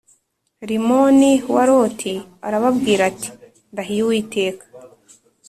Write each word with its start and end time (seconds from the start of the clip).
Rimoni 0.69 1.31
Wa 1.53 1.63
Roti 1.69 2.13
Arababwira 2.47 3.03
Ati 3.11 3.29
Ndahiye 3.71 4.01
Uwiteka 4.03 4.63